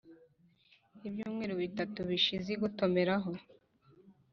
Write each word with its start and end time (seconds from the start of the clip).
Ibyumweru 1.07 1.53
bitatu 1.63 1.99
bishize, 2.09 2.47
igotomeraho, 2.55 3.31